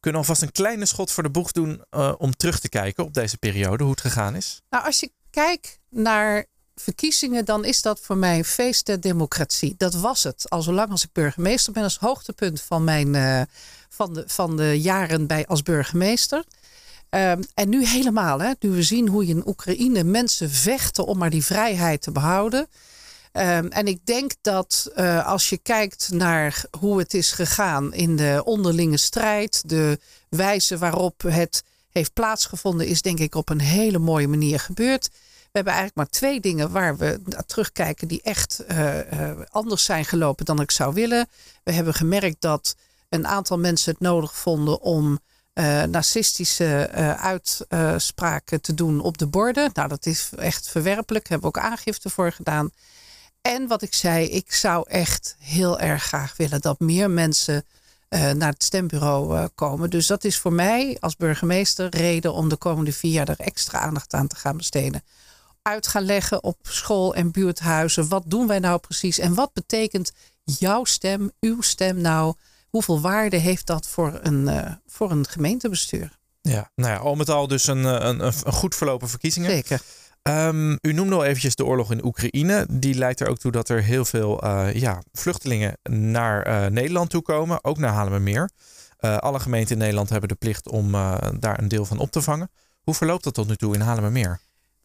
Kunnen 0.00 0.20
we 0.20 0.26
alvast 0.26 0.42
een 0.42 0.52
kleine 0.52 0.86
schot 0.86 1.10
voor 1.10 1.22
de 1.22 1.30
boeg 1.30 1.52
doen 1.52 1.84
eh, 1.90 2.12
om 2.18 2.36
terug 2.36 2.60
te 2.60 2.68
kijken 2.68 3.04
op 3.04 3.14
deze 3.14 3.36
periode, 3.36 3.82
hoe 3.82 3.92
het 3.92 4.00
gegaan 4.00 4.36
is? 4.36 4.60
Nou, 4.70 4.84
als 4.84 5.00
je 5.00 5.12
kijkt 5.30 5.78
naar 5.88 6.44
verkiezingen, 6.74 7.44
dan 7.44 7.64
is 7.64 7.82
dat 7.82 8.00
voor 8.00 8.16
mij 8.16 8.38
een 8.38 8.44
feest 8.44 8.86
der 8.86 9.00
democratie. 9.00 9.74
Dat 9.76 9.94
was 9.94 10.22
het. 10.22 10.50
Al 10.50 10.62
zolang 10.62 10.90
als 10.90 11.04
ik 11.04 11.12
burgemeester 11.12 11.72
ben, 11.72 11.82
als 11.82 11.98
hoogtepunt 11.98 12.60
van, 12.60 12.84
mijn, 12.84 13.46
van, 13.88 14.14
de, 14.14 14.24
van 14.26 14.56
de 14.56 14.80
jaren 14.80 15.26
bij, 15.26 15.46
als 15.46 15.62
burgemeester. 15.62 16.44
Ehm, 17.10 17.42
en 17.54 17.68
nu 17.68 17.86
helemaal, 17.86 18.40
hè, 18.40 18.52
nu 18.60 18.70
we 18.70 18.82
zien 18.82 19.08
hoe 19.08 19.26
je 19.26 19.34
in 19.34 19.48
Oekraïne 19.48 20.04
mensen 20.04 20.50
vechten 20.50 21.06
om 21.06 21.18
maar 21.18 21.30
die 21.30 21.44
vrijheid 21.44 22.02
te 22.02 22.10
behouden. 22.10 22.68
Ehm, 23.32 23.66
en 23.66 23.86
ik 23.86 24.06
denk 24.06 24.32
dat 24.40 24.90
eh, 24.94 25.26
als 25.26 25.48
je 25.48 25.58
kijkt 25.58 26.10
naar 26.12 26.64
hoe 26.78 26.98
het 26.98 27.14
is 27.14 27.32
gegaan 27.32 27.94
in 27.94 28.16
de 28.16 28.42
onderlinge 28.44 28.96
strijd, 28.96 29.62
de 29.66 29.98
wijze 30.28 30.78
waarop 30.78 31.22
het 31.22 31.62
heeft 31.90 32.12
plaatsgevonden, 32.12 32.86
is 32.86 33.02
denk 33.02 33.18
ik 33.18 33.34
op 33.34 33.48
een 33.48 33.60
hele 33.60 33.98
mooie 33.98 34.28
manier 34.28 34.60
gebeurd. 34.60 35.08
We 35.50 35.58
hebben 35.58 35.72
eigenlijk 35.72 35.96
maar 35.96 36.20
twee 36.20 36.40
dingen 36.40 36.70
waar 36.70 36.96
we 36.96 37.20
terugkijken 37.46 38.08
die 38.08 38.22
echt 38.22 38.58
eh, 38.58 39.30
eh, 39.30 39.38
anders 39.48 39.84
zijn 39.84 40.04
gelopen 40.04 40.44
dan 40.44 40.60
ik 40.60 40.70
zou 40.70 40.94
willen. 40.94 41.28
We 41.64 41.72
hebben 41.72 41.94
gemerkt 41.94 42.40
dat 42.40 42.76
een 43.08 43.26
aantal 43.26 43.58
mensen 43.58 43.92
het 43.92 44.00
nodig 44.00 44.36
vonden 44.36 44.80
om 44.80 45.20
eh, 45.52 45.82
narcistische 45.82 46.82
eh, 46.82 47.12
uitspraken 47.70 48.60
te 48.60 48.74
doen 48.74 49.00
op 49.00 49.18
de 49.18 49.26
borden. 49.26 49.70
Nou, 49.74 49.88
dat 49.88 50.06
is 50.06 50.30
echt 50.36 50.68
verwerpelijk. 50.68 51.28
Daar 51.28 51.38
hebben 51.38 51.52
we 51.52 51.58
ook 51.58 51.70
aangifte 51.70 52.10
voor 52.10 52.32
gedaan. 52.32 52.70
En 53.40 53.66
wat 53.66 53.82
ik 53.82 53.94
zei, 53.94 54.26
ik 54.26 54.52
zou 54.52 54.84
echt 54.88 55.36
heel 55.38 55.78
erg 55.78 56.02
graag 56.02 56.36
willen 56.36 56.60
dat 56.60 56.80
meer 56.80 57.10
mensen 57.10 57.64
eh, 58.08 58.30
naar 58.30 58.52
het 58.52 58.62
stembureau 58.62 59.48
komen. 59.54 59.90
Dus 59.90 60.06
dat 60.06 60.24
is 60.24 60.38
voor 60.38 60.52
mij 60.52 60.96
als 61.00 61.16
burgemeester 61.16 61.96
reden 61.96 62.32
om 62.32 62.48
de 62.48 62.56
komende 62.56 62.92
vier 62.92 63.12
jaar 63.12 63.28
er 63.28 63.40
extra 63.40 63.78
aandacht 63.78 64.14
aan 64.14 64.26
te 64.26 64.36
gaan 64.36 64.56
besteden. 64.56 65.02
Uit 65.62 65.86
gaan 65.86 66.04
leggen 66.04 66.42
op 66.42 66.58
school 66.62 67.14
en 67.14 67.30
buurthuizen. 67.30 68.08
Wat 68.08 68.22
doen 68.26 68.46
wij 68.46 68.58
nou 68.58 68.78
precies? 68.78 69.18
En 69.18 69.34
wat 69.34 69.52
betekent 69.52 70.12
jouw 70.44 70.84
stem, 70.84 71.32
uw 71.40 71.60
stem 71.60 72.00
nou? 72.00 72.34
Hoeveel 72.70 73.00
waarde 73.00 73.36
heeft 73.36 73.66
dat 73.66 73.88
voor 73.88 74.18
een, 74.22 74.48
eh, 74.48 74.72
voor 74.86 75.10
een 75.10 75.26
gemeentebestuur? 75.26 76.18
Ja, 76.40 76.70
nou 76.74 76.92
ja, 76.92 76.98
al 76.98 77.14
met 77.14 77.28
al 77.28 77.46
dus 77.46 77.66
een, 77.66 77.84
eh, 77.84 78.06
een, 78.08 78.20
een 78.24 78.32
goed 78.52 78.74
verlopen 78.74 79.08
verkiezingen. 79.08 79.50
Zeker. 79.50 79.80
Ehm, 80.22 80.76
u 80.80 80.92
noemde 80.92 81.14
al 81.14 81.24
eventjes 81.24 81.54
de 81.54 81.64
oorlog 81.64 81.90
in 81.92 82.04
Oekraïne. 82.04 82.66
Die 82.70 82.94
leidt 82.94 83.20
er 83.20 83.28
ook 83.28 83.38
toe 83.38 83.52
dat 83.52 83.68
er 83.68 83.82
heel 83.82 84.04
veel 84.04 84.42
eh, 84.42 84.74
ja, 84.74 85.02
vluchtelingen 85.12 85.78
naar 85.90 86.70
Nederland 86.72 87.10
toe 87.10 87.22
komen. 87.22 87.64
Ook 87.64 87.78
naar 87.78 87.92
Haarlemmermeer. 87.92 88.50
Eh 88.96 89.16
alle 89.16 89.40
gemeenten 89.40 89.72
in 89.72 89.78
Nederland 89.78 90.08
hebben 90.08 90.28
de 90.28 90.34
plicht 90.34 90.68
om 90.68 90.92
daar 91.38 91.58
een 91.58 91.68
deel 91.68 91.84
van 91.84 91.98
op 91.98 92.10
te 92.10 92.22
vangen. 92.22 92.50
Hoe 92.80 92.94
verloopt 92.94 93.24
dat 93.24 93.34
tot 93.34 93.48
nu 93.48 93.56
toe 93.56 93.74
in 93.74 93.80
Haarlemmermeer? 93.80 94.40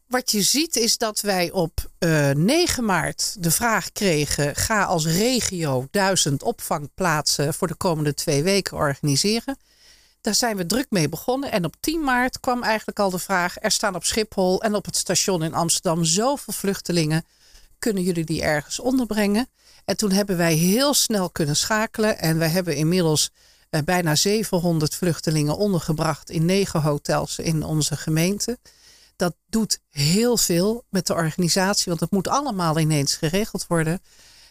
Wat 0.07 0.31
je 0.31 0.41
ziet 0.41 0.75
is 0.75 0.97
dat 0.97 1.21
wij 1.21 1.51
op 1.51 1.89
eh 1.97 2.29
9 2.29 2.85
maart 2.85 3.35
de 3.39 3.51
vraag 3.51 3.91
kregen: 3.91 4.55
ga 4.55 4.83
als 4.83 5.05
regio 5.05 5.87
duizend 5.91 6.43
opvangplaatsen 6.43 7.53
voor 7.53 7.67
de 7.67 7.75
komende 7.75 8.13
twee 8.13 8.43
weken 8.43 8.77
organiseren. 8.77 9.57
Daar 10.21 10.35
zijn 10.35 10.57
we 10.57 10.65
druk 10.65 10.85
mee 10.89 11.09
begonnen. 11.09 11.51
En 11.51 11.65
op 11.65 11.75
10 11.79 12.03
maart 12.03 12.39
kwam 12.39 12.63
eigenlijk 12.63 12.99
al 12.99 13.09
de 13.09 13.19
vraag: 13.19 13.55
er 13.59 13.71
staan 13.71 13.95
op 13.95 14.03
Schiphol 14.03 14.61
en 14.61 14.75
op 14.75 14.85
het 14.85 14.95
station 14.95 15.43
in 15.43 15.53
Amsterdam 15.53 16.03
zoveel 16.03 16.53
vluchtelingen. 16.53 17.25
Kunnen 17.79 18.03
jullie 18.03 18.25
die 18.25 18.41
ergens 18.41 18.79
onderbrengen? 18.79 19.47
En 19.85 19.97
toen 19.97 20.11
hebben 20.11 20.37
wij 20.37 20.53
heel 20.53 20.93
snel 20.93 21.29
kunnen 21.29 21.55
schakelen. 21.55 22.19
En 22.19 22.37
wij 22.37 22.49
hebben 22.49 22.75
inmiddels 22.75 23.29
eh, 23.69 23.81
bijna 23.81 24.15
700 24.15 24.95
vluchtelingen 24.95 25.57
ondergebracht 25.57 26.29
in 26.29 26.45
negen 26.45 26.81
hotels 26.81 27.39
in 27.39 27.63
onze 27.63 27.97
gemeente. 27.97 28.57
Dat 29.15 29.35
doet 29.45 29.79
heel 29.89 30.37
veel 30.37 30.83
met 30.89 31.07
de 31.07 31.13
organisatie, 31.13 31.85
want 31.85 31.99
het 31.99 32.11
moet 32.11 32.27
allemaal 32.27 32.79
ineens 32.79 33.15
geregeld 33.15 33.67
worden. 33.67 34.01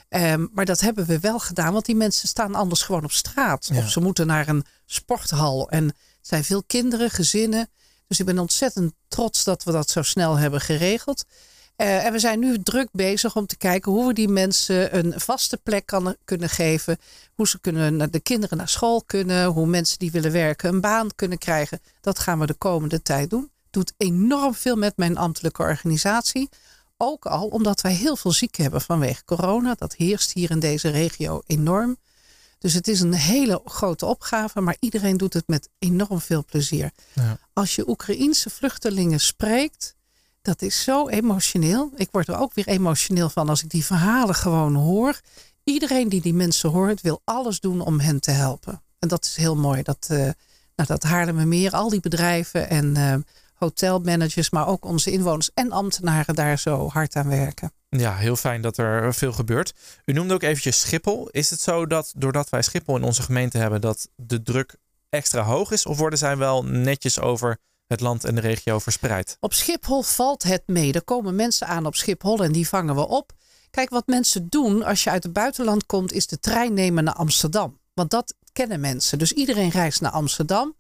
Ehm, 0.09 0.47
maar 0.53 0.65
dat 0.65 0.81
hebben 0.81 1.07
we 1.07 1.21
wel 1.21 1.39
gedaan, 1.39 1.73
want 1.73 1.85
die 1.85 1.97
mensen 1.97 2.29
staan 2.29 2.55
anders 2.55 2.83
gewoon 2.83 3.05
op 3.05 3.13
straat. 3.13 3.69
Ja. 3.73 3.79
Of 3.79 3.91
ze 3.91 4.01
moeten 4.01 4.27
naar 4.27 4.49
een 4.49 4.65
sporthal. 4.87 5.71
En 5.71 5.85
het 5.85 5.97
zijn 6.21 6.45
veel 6.45 6.63
kinderen, 6.63 7.11
gezinnen. 7.11 7.69
Dus 8.07 8.21
ik 8.21 8.27
ben 8.27 8.39
ontzettend 8.39 8.93
trots 9.09 9.45
dat 9.45 9.65
we 9.65 9.73
dat 9.73 9.91
zo 9.91 10.03
snel 10.03 10.37
hebben 10.37 10.61
geregeld. 10.61 11.25
Eh, 11.77 12.05
en 12.05 12.13
we 12.13 12.19
zijn 12.19 12.39
nu 12.39 12.63
druk 12.63 12.89
bezig 12.93 13.37
om 13.37 13.47
te 13.47 13.57
kijken 13.57 13.93
hoe 13.93 14.07
we 14.07 14.13
die 14.13 14.29
mensen 14.29 14.97
een 14.97 15.21
vaste 15.21 15.57
plek 15.57 15.87
kan, 15.87 16.17
kunnen 16.25 16.49
geven. 16.49 16.99
Hoe 17.35 17.49
ze 17.49 17.61
kunnen 17.61 17.97
naar 17.97 18.11
de 18.11 18.21
kinderen 18.21 18.57
naar 18.59 18.69
school 18.69 19.03
kunnen. 19.03 19.45
Hoe 19.45 19.67
mensen 19.67 19.99
die 19.99 20.11
willen 20.11 20.33
werken 20.33 20.69
een 20.69 20.81
baan 20.81 21.09
kunnen 21.15 21.39
krijgen. 21.39 21.81
Dat 22.01 22.19
gaan 22.19 22.39
we 22.39 22.47
de 22.47 22.55
komende 22.55 23.03
tijd 23.03 23.31
doen. 23.31 23.51
Doet 23.75 23.95
enorm 23.97 24.55
veel 24.55 24.77
met 24.77 24.97
mijn 24.97 25.17
ambtelijke 25.17 25.63
organisatie. 25.63 26.49
Ook 26.97 27.27
al 27.27 27.47
omdat 27.47 27.81
wij 27.81 27.93
heel 27.93 28.17
veel 28.17 28.33
zieken 28.33 28.63
hebben 28.63 28.81
vanwege 28.81 29.25
corona. 29.25 29.75
Dat 29.75 29.95
heerst 29.95 30.33
hier 30.33 30.51
in 30.51 30.59
deze 30.59 30.89
regio 30.89 31.43
enorm. 31.47 31.97
Dus 32.59 32.75
het 32.75 32.89
is 32.89 33.01
een 33.01 33.15
hele 33.15 33.63
grote 33.65 34.07
opgave, 34.07 34.61
maar 34.61 34.77
iedereen 34.81 35.17
doet 35.17 35.33
het 35.33 35.49
met 35.49 35.69
enorm 35.79 36.21
veel 36.21 36.45
plezier. 36.45 36.91
Ja. 37.13 37.39
Als 37.53 37.75
je 37.75 37.89
Oekraïense 37.89 38.51
vluchtelingen 38.51 39.21
spreekt, 39.21 39.95
dat 40.43 40.63
is 40.63 40.83
zo 40.83 41.09
emotioneel. 41.09 41.91
Ik 41.97 42.09
word 42.11 42.29
er 42.29 42.39
ook 42.39 42.55
weer 42.55 42.67
emotioneel 42.69 43.29
van 43.29 43.49
als 43.49 43.63
ik 43.63 43.71
die 43.71 43.85
verhalen 43.85 44.35
gewoon 44.35 44.75
hoor. 44.75 45.21
Iedereen 45.65 46.09
die 46.09 46.21
die 46.21 46.35
mensen 46.35 46.71
hoort, 46.71 47.01
wil 47.01 47.21
alles 47.25 47.61
doen 47.61 47.81
om 47.81 48.01
hen 48.01 48.21
te 48.21 48.31
helpen. 48.31 48.83
En 48.99 49.09
dat 49.09 49.25
is 49.25 49.37
heel 49.37 49.57
mooi. 49.57 49.83
Dat, 49.83 50.07
eh 50.09 50.31
nou, 50.77 50.89
dat 50.89 51.03
Haarlemmermeer, 51.03 51.73
al 51.73 51.89
die 51.89 52.01
bedrijven 52.01 52.69
en 52.69 52.97
eh, 52.97 53.15
hotelmanagers, 53.65 54.51
maar 54.51 54.69
ook 54.69 54.85
onze 54.85 55.11
inwoners 55.11 55.51
en 55.55 55.73
ambtenaren 55.73 56.35
daar 56.35 56.59
zo 56.59 56.89
hard 56.89 57.17
aan 57.17 57.29
werken. 57.29 57.73
Ja, 57.89 58.17
heel 58.17 58.37
fijn 58.37 58.63
dat 58.63 58.77
er 58.77 59.15
veel 59.15 59.33
gebeurt. 59.33 59.75
U 60.05 60.13
noemde 60.13 60.35
ook 60.35 60.43
eventjes 60.43 60.81
Schiphol. 60.81 61.29
Is 61.31 61.51
het 61.51 61.61
zo 61.61 61.87
dat 61.87 62.13
doordat 62.17 62.49
wij 62.49 62.63
Schiphol 62.63 62.97
in 62.97 63.03
onze 63.03 63.23
gemeente 63.23 63.59
hebben, 63.59 63.81
dat 63.81 64.09
de 64.17 64.43
druk 64.43 64.77
extra 65.09 65.43
hoog 65.43 65.71
is? 65.71 65.87
Of 65.87 65.99
worden 65.99 66.19
zij 66.19 66.37
wel 66.37 66.65
netjes 66.65 67.21
over 67.21 67.59
het 67.87 68.01
land 68.01 68.25
en 68.25 68.35
de 68.35 68.41
regio 68.41 68.79
verspreid? 68.79 69.37
Op 69.41 69.53
Schiphol 69.53 70.03
valt 70.03 70.43
het 70.43 70.63
mee. 70.67 70.93
Er 70.93 71.05
komen 71.05 71.35
mensen 71.35 71.67
aan 71.67 71.87
op 71.87 71.95
Schiphol 71.95 72.45
en 72.45 72.53
die 72.53 72.69
vangen 72.69 72.95
we 72.95 73.09
op. 73.09 73.33
Kijk, 73.71 73.91
wat 73.91 74.07
mensen 74.07 74.49
doen 74.49 74.83
als 74.83 75.05
je 75.05 75.11
uit 75.11 75.23
het 75.23 75.33
buitenland 75.33 75.87
komt, 75.87 76.13
is 76.13 76.27
de 76.27 76.39
trein 76.39 76.75
nemen 76.75 77.05
naar 77.05 77.15
Amsterdam. 77.15 77.79
Want 77.95 78.11
dat 78.11 78.35
kennen 78.53 78.81
mensen. 78.81 79.19
Dus 79.19 79.33
iedereen 79.33 79.71
reist 79.71 80.01
naar 80.01 80.11
Amsterdam. 80.11 80.75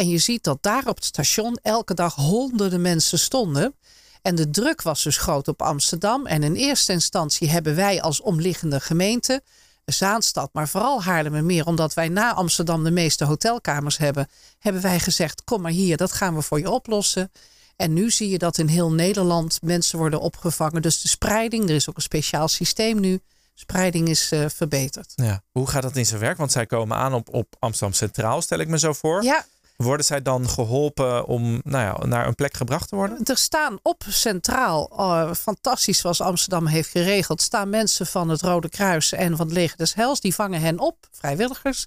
En 0.00 0.08
je 0.08 0.18
ziet 0.18 0.44
dat 0.44 0.58
daar 0.60 0.86
op 0.86 0.96
het 0.96 1.04
station 1.04 1.58
elke 1.62 1.94
dag 1.94 2.14
honderden 2.14 2.80
mensen 2.80 3.18
stonden. 3.18 3.74
En 4.22 4.34
de 4.34 4.50
druk 4.50 4.82
was 4.82 5.02
dus 5.02 5.16
groot 5.16 5.48
op 5.48 5.62
Amsterdam. 5.62 6.26
En 6.26 6.42
in 6.42 6.54
eerste 6.54 6.92
instantie 6.92 7.50
hebben 7.50 7.74
wij 7.76 8.02
als 8.02 8.20
omliggende 8.20 8.80
gemeente, 8.80 9.42
Zaanstad, 9.84 10.50
maar 10.52 10.68
vooral 10.68 11.02
Haarlemmermeer, 11.02 11.66
omdat 11.66 11.94
wij 11.94 12.08
na 12.08 12.34
Amsterdam 12.34 12.84
de 12.84 12.90
meeste 12.90 13.24
hotelkamers 13.24 13.98
hebben, 13.98 14.28
hebben 14.58 14.82
wij 14.82 15.00
gezegd: 15.00 15.44
kom 15.44 15.60
maar 15.60 15.70
hier, 15.70 15.96
dat 15.96 16.12
gaan 16.12 16.34
we 16.34 16.42
voor 16.42 16.58
je 16.58 16.70
oplossen. 16.70 17.32
En 17.76 17.92
nu 17.92 18.10
zie 18.10 18.28
je 18.28 18.38
dat 18.38 18.58
in 18.58 18.68
heel 18.68 18.92
Nederland 18.92 19.58
mensen 19.62 19.98
worden 19.98 20.20
opgevangen. 20.20 20.82
Dus 20.82 21.02
de 21.02 21.08
spreiding, 21.08 21.68
er 21.68 21.74
is 21.74 21.88
ook 21.88 21.96
een 21.96 22.02
speciaal 22.02 22.48
systeem 22.48 23.00
nu. 23.00 23.20
Spreiding 23.54 24.08
is 24.08 24.32
uh, 24.32 24.44
verbeterd. 24.48 25.12
Ja. 25.14 25.42
Hoe 25.50 25.68
gaat 25.68 25.82
dat 25.82 25.96
in 25.96 26.06
zijn 26.06 26.20
werk? 26.20 26.36
Want 26.36 26.52
zij 26.52 26.66
komen 26.66 26.96
aan 26.96 27.14
op, 27.14 27.34
op 27.34 27.56
Amsterdam 27.58 27.96
Centraal, 27.96 28.42
stel 28.42 28.58
ik 28.58 28.68
me 28.68 28.78
zo 28.78 28.92
voor. 28.92 29.22
Ja, 29.22 29.44
worden 29.84 30.06
zij 30.06 30.22
dan 30.22 30.48
geholpen 30.48 31.26
om 31.26 31.60
nou 31.64 31.84
ja, 31.84 32.06
naar 32.06 32.26
een 32.26 32.34
plek 32.34 32.56
gebracht 32.56 32.88
te 32.88 32.96
worden? 32.96 33.24
Er 33.24 33.36
staan 33.36 33.78
op 33.82 34.04
Centraal, 34.08 34.92
uh, 34.98 35.34
fantastisch 35.34 35.98
zoals 35.98 36.20
Amsterdam 36.20 36.66
heeft 36.66 36.90
geregeld, 36.90 37.40
staan 37.40 37.70
mensen 37.70 38.06
van 38.06 38.28
het 38.28 38.42
Rode 38.42 38.68
Kruis 38.68 39.12
en 39.12 39.36
van 39.36 39.46
het 39.46 39.54
Leger 39.54 39.76
des 39.76 39.94
Hels. 39.94 40.20
Die 40.20 40.34
vangen 40.34 40.60
hen 40.60 40.78
op, 40.78 40.96
vrijwilligers. 41.10 41.86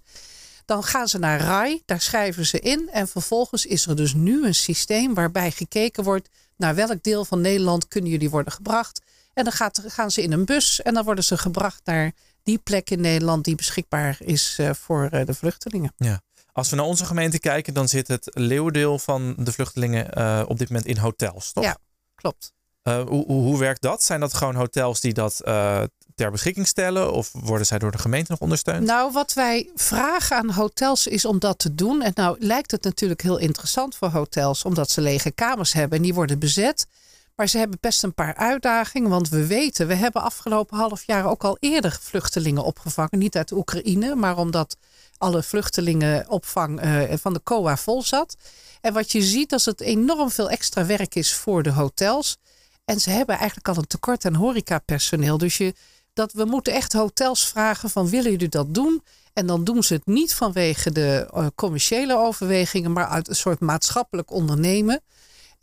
Dan 0.65 0.83
gaan 0.83 1.07
ze 1.07 1.19
naar 1.19 1.39
RAI, 1.39 1.81
daar 1.85 2.01
schrijven 2.01 2.45
ze 2.45 2.59
in. 2.59 2.89
En 2.91 3.07
vervolgens 3.07 3.65
is 3.65 3.85
er 3.87 3.95
dus 3.95 4.13
nu 4.13 4.45
een 4.45 4.55
systeem 4.55 5.13
waarbij 5.13 5.51
gekeken 5.51 6.03
wordt 6.03 6.29
naar 6.57 6.75
welk 6.75 7.03
deel 7.03 7.25
van 7.25 7.41
Nederland 7.41 7.87
kunnen 7.87 8.11
jullie 8.11 8.29
worden 8.29 8.53
gebracht. 8.53 9.01
En 9.33 9.43
dan 9.43 9.53
gaat, 9.53 9.83
gaan 9.87 10.11
ze 10.11 10.21
in 10.21 10.31
een 10.31 10.45
bus 10.45 10.81
en 10.81 10.93
dan 10.93 11.03
worden 11.03 11.23
ze 11.23 11.37
gebracht 11.37 11.81
naar 11.83 12.11
die 12.43 12.57
plek 12.57 12.89
in 12.89 13.01
Nederland 13.01 13.43
die 13.43 13.55
beschikbaar 13.55 14.17
is 14.19 14.57
uh, 14.59 14.69
voor 14.73 15.09
uh, 15.13 15.25
de 15.25 15.33
vluchtelingen. 15.33 15.93
Ja. 15.97 16.21
Als 16.53 16.69
we 16.69 16.75
naar 16.75 16.85
onze 16.85 17.05
gemeente 17.05 17.39
kijken, 17.39 17.73
dan 17.73 17.87
zit 17.87 18.07
het 18.07 18.29
leeuwendeel 18.33 18.99
van 18.99 19.35
de 19.37 19.51
vluchtelingen 19.51 20.09
uh, 20.17 20.43
op 20.47 20.57
dit 20.57 20.69
moment 20.69 20.87
in 20.87 20.97
hotels, 20.97 21.51
toch? 21.51 21.63
Ja, 21.63 21.77
klopt. 22.15 22.53
Uh, 22.83 23.01
hoe, 23.07 23.25
hoe, 23.25 23.59
werkt 23.59 23.81
dat? 23.81 24.03
Zijn 24.03 24.19
dat 24.19 24.33
gewoon 24.33 24.55
hotels 24.55 24.99
die 24.99 25.13
dat 25.13 25.41
uh, 25.45 25.83
ter 26.15 26.31
beschikking 26.31 26.67
stellen? 26.67 27.13
Of 27.13 27.29
worden 27.31 27.67
zij 27.67 27.79
door 27.79 27.91
de 27.91 27.97
gemeente 27.97 28.31
nog 28.31 28.39
ondersteund? 28.39 28.85
Nou, 28.85 29.11
wat 29.11 29.33
wij 29.33 29.69
vragen 29.75 30.37
aan 30.37 30.51
hotels 30.51 31.07
is 31.07 31.25
om 31.25 31.39
dat 31.39 31.59
te 31.59 31.75
doen. 31.75 32.01
En 32.01 32.11
nou 32.15 32.35
lijkt 32.39 32.71
het 32.71 32.83
natuurlijk 32.83 33.21
heel 33.21 33.37
interessant 33.37 33.95
voor 33.95 34.09
hotels, 34.09 34.63
omdat 34.63 34.89
ze 34.89 35.01
lege 35.01 35.31
kamers 35.31 35.73
hebben 35.73 35.97
en 35.97 36.03
die 36.03 36.13
worden 36.13 36.39
bezet. 36.39 36.87
Maar 37.35 37.47
ze 37.47 37.57
hebben 37.57 37.77
best 37.81 38.03
een 38.03 38.13
paar 38.13 38.35
uitdagingen. 38.35 39.09
Want 39.09 39.29
we 39.29 39.47
weten, 39.47 39.87
we 39.87 39.95
hebben 39.95 40.21
afgelopen 40.21 40.77
half 40.77 41.03
jaar 41.03 41.25
ook 41.25 41.43
al 41.43 41.57
eerder 41.59 41.97
vluchtelingen 42.01 42.63
opgevangen. 42.63 43.19
Niet 43.19 43.37
uit 43.37 43.51
Oekraïne, 43.51 44.15
maar 44.15 44.37
omdat 44.37 44.77
alle 45.17 45.43
vluchtelingenopvang 45.43 46.83
uh, 46.83 47.03
van 47.13 47.33
de 47.33 47.43
COA 47.43 47.77
vol 47.77 48.03
zat. 48.03 48.35
En 48.81 48.93
wat 48.93 49.11
je 49.11 49.21
ziet 49.21 49.49
dat 49.49 49.65
het 49.65 49.81
enorm 49.81 50.29
veel 50.29 50.49
extra 50.49 50.85
werk 50.85 51.15
is 51.15 51.33
voor 51.33 51.63
de 51.63 51.71
hotels. 51.71 52.37
En 52.85 52.99
ze 52.99 53.09
hebben 53.09 53.35
eigenlijk 53.37 53.67
al 53.67 53.77
een 53.77 53.87
tekort 53.87 54.25
aan 54.25 54.33
horecapersoneel. 54.33 55.37
Dus 55.37 55.57
je, 55.57 55.73
dat, 56.13 56.33
we 56.33 56.45
moeten 56.45 56.73
echt 56.73 56.93
hotels 56.93 57.47
vragen 57.47 57.89
van 57.89 58.09
willen 58.09 58.31
jullie 58.31 58.49
dat 58.49 58.73
doen? 58.73 59.03
En 59.33 59.47
dan 59.47 59.63
doen 59.63 59.83
ze 59.83 59.93
het 59.93 60.05
niet 60.05 60.33
vanwege 60.33 60.91
de 60.91 61.29
uh, 61.35 61.47
commerciële 61.55 62.17
overwegingen, 62.17 62.91
maar 62.91 63.07
uit 63.07 63.27
een 63.27 63.35
soort 63.35 63.59
maatschappelijk 63.59 64.31
ondernemen. 64.31 65.01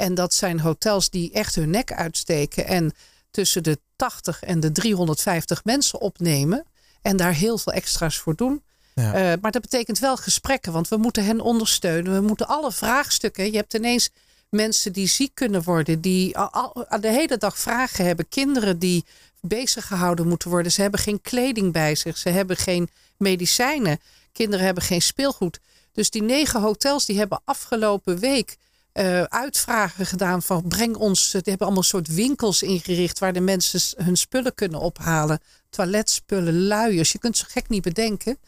En 0.01 0.15
dat 0.15 0.35
zijn 0.35 0.61
hotels 0.61 1.11
die 1.11 1.33
echt 1.33 1.55
hun 1.55 1.71
nek 1.71 1.93
uitsteken 1.93 2.67
en 2.67 2.93
tussen 3.31 3.63
de 3.63 3.79
80 3.97 4.43
en 4.43 4.61
de 4.61 4.73
350 4.73 5.65
mensen 5.65 6.01
opnemen. 6.01 6.65
En 7.03 7.17
daar 7.17 7.33
heel 7.35 7.59
veel 7.59 7.73
extra's 7.73 8.19
voor 8.19 8.37
doen. 8.37 8.63
Ja. 8.95 9.33
Uh, 9.33 9.41
maar 9.41 9.51
dat 9.51 9.63
betekent 9.63 9.99
wel 9.99 10.17
gesprekken, 10.17 10.73
want 10.73 10.89
we 10.89 10.97
moeten 10.97 11.25
hen 11.25 11.41
ondersteunen. 11.41 12.15
We 12.15 12.21
moeten 12.21 12.49
alle 12.49 12.73
vraagstukken. 12.73 13.51
Je 13.51 13.57
hebt 13.57 13.75
ineens 13.75 14.11
mensen 14.49 14.93
die 14.93 15.07
ziek 15.07 15.35
kunnen 15.35 15.63
worden, 15.63 16.01
die 16.01 16.39
al, 16.39 16.51
al, 16.51 17.01
de 17.01 17.09
hele 17.09 17.37
dag 17.37 17.59
vragen 17.59 18.05
hebben. 18.05 18.29
Kinderen 18.29 18.79
die 18.79 19.05
bezig 19.41 19.87
gehouden 19.87 20.29
moeten 20.29 20.51
worden. 20.51 20.73
Ze 20.73 20.83
hebben 20.83 21.01
geen 21.01 21.21
kleding 21.21 21.73
bij 21.73 21.95
zich. 21.95 22.19
Ze 22.19 22.29
hebben 22.29 22.57
geen 22.57 22.91
medicijnen. 23.17 24.01
Kinderen 24.33 24.65
hebben 24.65 24.83
geen 24.83 25.03
speelgoed. 25.03 25.61
Dus 25.93 26.11
die 26.11 26.23
negen 26.23 26.61
hotels 26.61 27.07
die 27.07 27.19
hebben 27.19 27.41
afgelopen 27.45 28.19
week 28.19 28.57
uh, 29.01 29.23
uitvragen 29.23 30.07
gedaan 30.07 30.43
van 30.43 30.69
breng 30.69 30.97
ons. 30.97 31.31
Die 31.31 31.41
hebben 31.45 31.67
allemaal 31.67 31.83
soort 31.83 32.15
winkels 32.15 32.63
ingericht 32.63 33.19
waar 33.19 33.33
de 33.33 33.41
mensen 33.41 34.05
hun 34.05 34.17
spullen 34.17 34.55
kunnen 34.55 34.81
ophalen. 34.81 35.41
Toiletspullen, 35.71 36.67
luiers. 36.67 37.13
Je 37.13 37.19
kunt 37.19 37.37
zo 37.37 37.45
gek 37.49 37.69
niet 37.69 37.83
bedenken. 37.83 38.39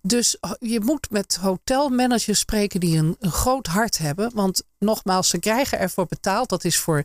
Dus 0.00 0.36
je 0.58 0.80
moet 0.80 1.10
met 1.10 1.36
hotelmanagers 1.40 2.38
spreken 2.38 2.80
die 2.80 2.98
een, 2.98 3.16
een, 3.20 3.30
groot 3.30 3.66
hart 3.66 3.98
hebben. 3.98 4.30
Want 4.34 4.62
nogmaals, 4.78 5.28
ze 5.28 5.38
krijgen 5.38 5.78
ervoor 5.78 6.06
betaald. 6.06 6.48
Dat 6.48 6.64
is 6.64 6.78
voor, 6.78 7.04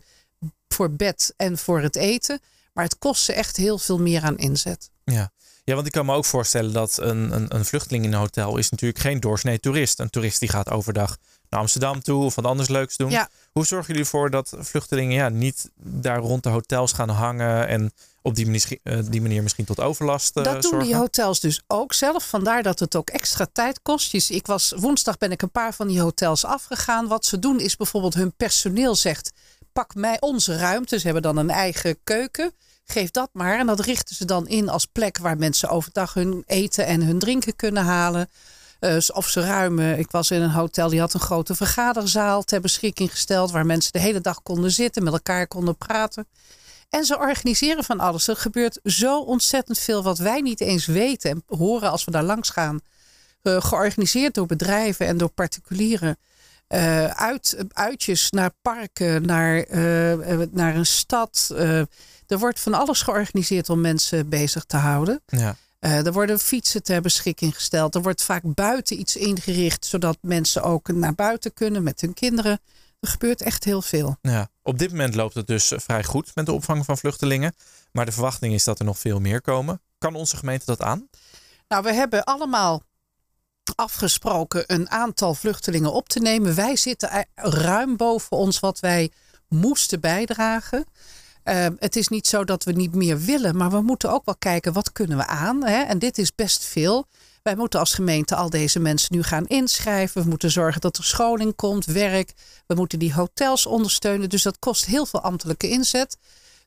voor 0.68 0.90
bed 0.90 1.34
en 1.36 1.58
voor 1.58 1.80
het 1.80 1.96
eten. 1.96 2.40
Maar 2.72 2.84
het 2.84 2.98
kost 2.98 3.24
ze 3.24 3.32
echt 3.32 3.56
heel 3.56 3.78
veel 3.78 3.98
meer 3.98 4.22
aan 4.22 4.38
inzet. 4.38 4.90
Ja. 5.04 5.32
Ja, 5.64 5.74
want 5.74 5.86
ik 5.86 5.92
kan 5.92 6.06
me 6.06 6.14
ook 6.14 6.24
voorstellen 6.24 6.72
dat 6.72 6.98
een, 7.00 7.34
een, 7.34 7.54
een 7.54 7.64
vluchteling 7.64 8.04
in 8.04 8.12
een 8.12 8.18
hotel 8.18 8.56
is 8.56 8.70
natuurlijk 8.70 9.00
geen 9.00 9.20
doorsnee 9.20 9.60
toerist. 9.60 9.98
Een 9.98 10.10
toerist 10.10 10.40
die 10.40 10.48
gaat 10.48 10.70
overdag 10.70 11.16
naar 11.50 11.60
Amsterdam 11.60 12.02
toe 12.02 12.24
of 12.24 12.34
wat 12.34 12.44
anders 12.44 12.68
leuks 12.68 12.96
doen. 12.96 13.10
Ja. 13.10 13.28
Hoe 13.52 13.66
zorgen 13.66 13.86
jullie 13.86 14.02
ervoor 14.02 14.30
dat 14.30 14.56
vluchtelingen 14.58 15.14
ja, 15.14 15.28
niet 15.28 15.70
daar 15.76 16.18
rond 16.18 16.42
de 16.42 16.48
hotels 16.48 16.92
gaan 16.92 17.08
hangen 17.08 17.68
en 17.68 17.92
op 18.22 18.34
die 18.34 18.44
manier, 18.44 18.78
uh, 18.82 18.98
die 19.04 19.22
manier 19.22 19.42
misschien 19.42 19.64
tot 19.64 19.80
overlast 19.80 20.36
uh, 20.36 20.44
Dat 20.44 20.52
doen 20.52 20.62
zorgen? 20.62 20.88
die 20.88 20.96
hotels 20.96 21.40
dus 21.40 21.62
ook 21.66 21.92
zelf. 21.92 22.28
Vandaar 22.28 22.62
dat 22.62 22.78
het 22.78 22.96
ook 22.96 23.10
extra 23.10 23.46
tijd 23.52 23.82
kost. 23.82 24.12
Dus 24.12 24.30
ik 24.30 24.46
was, 24.46 24.72
woensdag 24.76 25.18
ben 25.18 25.30
ik 25.30 25.42
een 25.42 25.50
paar 25.50 25.74
van 25.74 25.88
die 25.88 26.00
hotels 26.00 26.44
afgegaan. 26.44 27.08
Wat 27.08 27.24
ze 27.24 27.38
doen 27.38 27.60
is 27.60 27.76
bijvoorbeeld 27.76 28.14
hun 28.14 28.34
personeel 28.36 28.94
zegt... 28.94 29.32
pak 29.72 29.94
mij 29.94 30.16
onze 30.20 30.56
ruimte. 30.56 30.98
Ze 30.98 31.04
hebben 31.04 31.22
dan 31.22 31.36
een 31.36 31.50
eigen 31.50 31.98
keuken. 32.04 32.52
Geef 32.84 33.10
dat 33.10 33.30
maar. 33.32 33.58
En 33.58 33.66
dat 33.66 33.80
richten 33.80 34.16
ze 34.16 34.24
dan 34.24 34.48
in 34.48 34.68
als 34.68 34.86
plek 34.86 35.18
waar 35.18 35.38
mensen 35.38 35.68
overdag 35.68 36.14
hun 36.14 36.42
eten 36.46 36.86
en 36.86 37.02
hun 37.02 37.18
drinken 37.18 37.56
kunnen 37.56 37.84
halen. 37.84 38.28
Uh, 38.80 38.96
of 39.12 39.28
ze 39.28 39.40
ruimen. 39.40 39.98
Ik 39.98 40.10
was 40.10 40.30
in 40.30 40.42
een 40.42 40.50
hotel 40.50 40.88
die 40.88 41.00
had 41.00 41.14
een 41.14 41.20
grote 41.20 41.54
vergaderzaal 41.54 42.42
ter 42.42 42.60
beschikking 42.60 43.10
gesteld. 43.10 43.50
Waar 43.50 43.66
mensen 43.66 43.92
de 43.92 43.98
hele 43.98 44.20
dag 44.20 44.42
konden 44.42 44.70
zitten, 44.70 45.02
met 45.02 45.12
elkaar 45.12 45.46
konden 45.46 45.76
praten. 45.76 46.26
En 46.90 47.04
ze 47.04 47.18
organiseren 47.18 47.84
van 47.84 48.00
alles. 48.00 48.28
Er 48.28 48.36
gebeurt 48.36 48.80
zo 48.84 49.20
ontzettend 49.20 49.78
veel 49.78 50.02
wat 50.02 50.18
wij 50.18 50.40
niet 50.40 50.60
eens 50.60 50.86
weten 50.86 51.30
en 51.30 51.42
horen 51.58 51.90
als 51.90 52.04
we 52.04 52.10
daar 52.10 52.22
langs 52.22 52.50
gaan. 52.50 52.80
Uh, 53.42 53.60
georganiseerd 53.60 54.34
door 54.34 54.46
bedrijven 54.46 55.06
en 55.06 55.16
door 55.16 55.30
particulieren. 55.30 56.16
Uh, 56.68 57.04
uit, 57.04 57.64
uitjes 57.72 58.30
naar 58.30 58.50
parken, 58.62 59.26
naar, 59.26 59.66
naar 60.50 60.76
een 60.76 60.86
stad. 60.86 61.52
er 62.26 62.38
wordt 62.38 62.60
van 62.60 62.74
alles 62.74 63.02
georganiseerd 63.02 63.68
om 63.68 63.80
mensen 63.80 64.28
bezig 64.28 64.64
te 64.64 64.76
houden. 64.76 65.22
Ja. 65.26 65.56
Uh, 65.80 66.06
er 66.06 66.12
worden 66.12 66.38
fietsen 66.38 66.82
ter 66.82 67.00
beschikking 67.00 67.54
gesteld. 67.54 67.94
Er 67.94 68.02
wordt 68.02 68.22
vaak 68.22 68.42
buiten 68.44 69.00
iets 69.00 69.16
ingericht, 69.16 69.84
zodat 69.84 70.18
mensen 70.20 70.62
ook 70.62 70.92
naar 70.92 71.14
buiten 71.14 71.52
kunnen 71.52 71.82
met 71.82 72.00
hun 72.00 72.14
kinderen. 72.14 72.60
Er 73.00 73.08
gebeurt 73.08 73.42
echt 73.42 73.64
heel 73.64 73.82
veel. 73.82 74.16
Ja, 74.22 74.48
op 74.62 74.78
dit 74.78 74.90
moment 74.90 75.14
loopt 75.14 75.34
het 75.34 75.46
dus 75.46 75.72
vrij 75.76 76.04
goed 76.04 76.34
met 76.34 76.46
de 76.46 76.52
opvang 76.52 76.84
van 76.84 76.98
vluchtelingen. 76.98 77.54
Maar 77.92 78.06
de 78.06 78.12
verwachting 78.12 78.54
is 78.54 78.64
dat 78.64 78.78
er 78.78 78.84
nog 78.84 78.98
veel 78.98 79.20
meer 79.20 79.40
komen. 79.40 79.80
Kan 79.98 80.14
onze 80.14 80.36
gemeente 80.36 80.66
dat 80.66 80.82
aan? 80.82 81.08
Nou, 81.68 81.82
we 81.82 81.92
hebben 81.92 82.24
allemaal 82.24 82.82
afgesproken 83.74 84.64
een 84.66 84.90
aantal 84.90 85.34
vluchtelingen 85.34 85.92
op 85.92 86.08
te 86.08 86.20
nemen. 86.20 86.54
Wij 86.54 86.76
zitten 86.76 87.26
ruim 87.34 87.96
boven 87.96 88.36
ons 88.36 88.60
wat 88.60 88.80
wij 88.80 89.12
moesten 89.48 90.00
bijdragen. 90.00 90.84
Uh, 91.48 91.66
het 91.78 91.96
is 91.96 92.08
niet 92.08 92.26
zo 92.26 92.44
dat 92.44 92.64
we 92.64 92.72
niet 92.72 92.94
meer 92.94 93.20
willen, 93.20 93.56
maar 93.56 93.70
we 93.70 93.80
moeten 93.80 94.12
ook 94.12 94.24
wel 94.24 94.36
kijken 94.36 94.72
wat 94.72 94.92
kunnen 94.92 95.16
we 95.16 95.26
aan. 95.26 95.64
Hè? 95.64 95.82
En 95.82 95.98
dit 95.98 96.18
is 96.18 96.34
best 96.34 96.64
veel. 96.64 97.06
Wij 97.42 97.56
moeten 97.56 97.80
als 97.80 97.94
gemeente 97.94 98.34
al 98.34 98.50
deze 98.50 98.78
mensen 98.78 99.16
nu 99.16 99.22
gaan 99.22 99.46
inschrijven. 99.46 100.22
We 100.22 100.28
moeten 100.28 100.50
zorgen 100.50 100.80
dat 100.80 100.96
er 100.96 101.04
scholing 101.04 101.56
komt, 101.56 101.84
werk. 101.84 102.32
We 102.66 102.74
moeten 102.74 102.98
die 102.98 103.14
hotels 103.14 103.66
ondersteunen. 103.66 104.28
Dus 104.28 104.42
dat 104.42 104.58
kost 104.58 104.84
heel 104.84 105.06
veel 105.06 105.20
ambtelijke 105.20 105.68
inzet. 105.68 106.16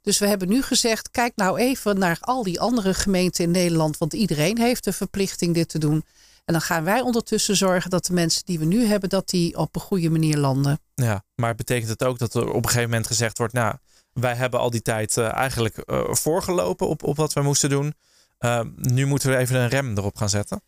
Dus 0.02 0.20
we 0.20 0.28
hebben 0.28 0.50
nu 0.50 0.62
gezegd: 0.62 1.12
kijk 1.12 1.36
nou 1.36 1.60
even 1.60 2.00
naar 2.00 2.18
al 2.20 2.44
die 2.44 2.60
andere 2.60 2.94
gemeenten 2.94 3.44
in 3.44 3.52
Nederland. 3.52 3.98
Want 3.98 4.14
iedereen 4.14 4.58
heeft 4.58 4.84
de 4.84 4.94
verplichting 4.94 5.54
dit 5.54 5.70
te 5.70 5.80
doen. 5.80 6.04
En 6.46 6.54
dan 6.54 6.62
gaan 6.62 6.84
wij 6.84 7.02
ondertussen 7.02 7.56
zorgen 7.56 7.90
dat 7.90 8.06
de 8.06 8.14
mensen 8.14 8.42
die 8.46 8.60
we 8.60 8.66
nu 8.66 8.86
hebben, 8.86 9.10
dat 9.10 9.30
die 9.30 9.58
op 9.58 9.76
een 9.76 9.82
goede 9.82 10.10
manier 10.10 10.38
landen. 10.38 10.80
Ja, 10.96 11.24
maar 11.36 11.56
betekent 11.56 11.90
het 11.90 12.04
ook 12.04 12.20
dat 12.20 12.34
er 12.34 12.50
op 12.50 12.64
een 12.64 12.70
gegeven 12.70 12.90
moment 12.90 13.08
gezegd 13.08 13.38
wordt: 13.38 13.54
nou, 13.54 13.76
wij 14.13 14.36
hebben 14.36 14.60
al 14.60 14.70
die 14.70 14.82
tijd 14.82 15.18
uh, 15.18 15.34
eigenlijk 15.34 15.84
uh, 15.86 16.03
voorgelopen 16.13 16.88
op, 16.88 17.03
op 17.03 17.18
wat 17.18 17.34
we 17.34 17.41
moesten 17.41 17.70
doen. 17.70 17.94
Uh, 18.39 18.62
nu 18.75 19.06
moeten 19.06 19.30
we 19.30 19.38
even 19.38 19.56
een 19.56 19.68
rem 19.68 19.98
erop 19.98 20.15
gaan 20.18 20.30
zetten. 20.30 20.62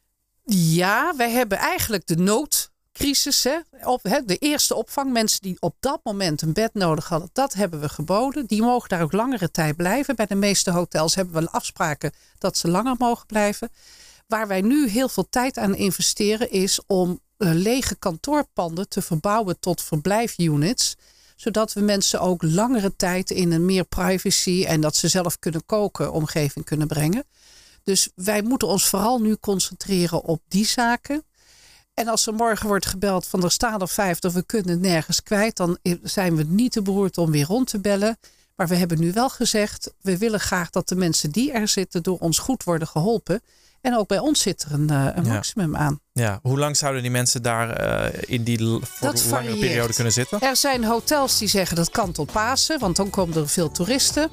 Ja, 0.46 1.14
wij 1.18 1.32
hebben 1.32 1.58
eigenlijk 1.58 2.08
de 2.08 2.16
noodcrisis. 2.16 3.44
Hè, 3.44 3.58
hè, 4.02 4.26
de 4.26 4.38
eerste 4.38 4.76
opvang, 4.76 5.12
mensen 5.12 5.42
die 5.42 5.58
op 5.60 5.76
dat 5.80 6.00
moment 6.04 6.42
een 6.42 6.54
bed 6.54 6.74
nodig 6.74 7.10
hadden, 7.10 7.30
dat 7.34 7.54
hebben 7.54 7.80
we 7.80 7.90
geboden. 7.90 8.46
Die 8.46 8.62
mogen 8.62 8.90
daar 8.90 9.02
ook 9.02 9.12
langere 9.12 9.52
tijd 9.52 9.76
blijven. 9.76 10.16
Bij 10.16 10.26
de 10.26 10.36
meeste 10.36 10.72
hotels 10.72 11.16
hebben 11.16 11.42
we 11.42 11.50
afspraken 11.50 12.12
dat 12.38 12.58
ze 12.58 12.70
langer 12.70 12.96
mogen 12.98 13.26
blijven. 13.26 13.70
waar 14.28 14.48
wij 14.48 14.62
nu 14.62 14.88
heel 14.88 15.10
veel 15.10 15.30
tijd 15.30 15.58
aan 15.58 15.76
investeren 15.76 16.52
is 16.52 16.80
om 16.88 17.20
uh, 17.38 17.52
lege 17.54 17.96
kantoorpanden 17.96 18.90
te 18.90 19.02
verbouwen 19.02 19.60
tot 19.60 19.82
verblijfunits 19.82 20.96
zodat 21.44 21.74
we 21.74 21.82
mensen 21.82 22.22
ook 22.22 22.42
langere 22.42 22.96
tijd 22.96 23.32
in 23.32 23.52
een 23.52 23.66
meer 23.66 23.84
privacy 23.84 24.66
en 24.68 24.82
dat 24.82 24.96
ze 24.96 25.08
zelf 25.08 25.40
kunnen 25.40 25.66
koken 25.66 26.12
omgeving 26.12 26.66
kunnen 26.66 26.88
brengen. 26.88 27.24
Dus 27.84 28.10
wij 28.16 28.42
moeten 28.42 28.68
ons 28.68 28.88
vooral 28.88 29.20
nu 29.20 29.36
concentreren 29.36 30.24
op 30.24 30.42
die 30.48 30.66
zaken. 30.66 31.24
En 31.94 32.08
als 32.08 32.28
er 32.28 32.34
morgen 32.34 32.68
wordt 32.68 32.86
gebeld 32.86 33.28
van 33.28 33.44
er 33.44 33.52
staan 33.52 33.82
er 33.82 33.88
50, 33.88 34.34
we 34.34 34.44
kunnen 34.44 34.72
het 34.72 34.80
nergens 34.80 35.24
kwijt, 35.24 35.56
dan 35.56 35.78
zijn 36.04 36.36
we 36.36 36.44
niet 36.44 36.72
te 36.72 36.82
beroerd 36.82 37.18
om 37.18 37.32
weer 37.32 37.46
rond 37.46 37.68
te 37.68 37.80
bellen. 37.80 38.18
Maar 38.56 38.68
we 38.68 38.76
hebben 38.76 39.00
nu 39.00 39.12
wel 39.12 39.30
gezegd, 39.30 39.94
we 40.02 40.18
willen 40.18 40.40
graag 40.40 40.70
dat 40.70 40.88
de 40.88 40.96
mensen 40.96 41.32
die 41.32 41.52
er 41.52 41.68
zitten 41.68 42.04
door 42.04 42.18
ons 42.18 42.40
goed 42.40 42.64
worden 42.64 42.88
geholpen. 42.88 43.42
En 43.84 43.98
ook 43.98 44.08
bij 44.08 44.20
ons 44.20 44.42
zit 44.42 44.64
er 44.64 44.74
een, 44.74 44.90
eh, 44.90 45.08
een 45.14 45.28
maximum 45.28 45.76
aan. 45.76 46.00
Ja, 46.12 46.40
hoe 46.42 46.60
lang 46.60 46.78
zouden 46.78 47.02
die 47.02 47.12
mensen 47.12 47.42
daar 47.42 47.82
uh, 47.82 48.22
in 48.26 48.44
die 48.44 48.58
voor 48.82 49.14
langere 49.30 49.58
periode 49.58 49.94
kunnen 49.94 50.14
zitten? 50.14 50.40
Er 50.40 50.56
zijn 50.56 50.84
hotels 50.84 51.38
die 51.38 51.48
zeggen 51.48 51.76
dat 51.76 51.90
kan 51.90 52.12
tot 52.12 52.32
Pasen, 52.32 52.80
want 52.80 52.96
dan 52.96 53.10
komen 53.10 53.38
er 53.38 53.50
veel 53.50 53.72
toeristen. 53.72 54.30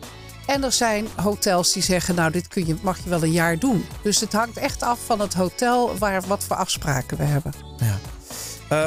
En 0.47 0.65
er 0.65 0.73
zijn 0.73 1.07
hotels 1.17 1.73
die 1.73 1.83
zeggen, 1.83 2.15
nou, 2.15 2.31
dit 2.31 2.49
kun 2.49 2.67
je, 2.67 2.77
mag 2.83 2.99
je 3.05 3.11
wel 3.11 3.23
een 3.23 3.33
jaar 3.33 3.59
doen. 3.59 3.87
Dus 4.03 4.21
het 4.21 4.33
hangt 4.33 4.57
echt 4.57 4.83
af 4.83 4.99
van 5.05 5.21
het 5.21 5.35
hotel 5.35 5.99
waar, 5.99 6.23
wat 6.27 6.45
voor 6.45 6.57
afspraken 6.57 7.17
we 7.17 7.25
hebben. 7.25 7.53
Ja. 7.77 7.99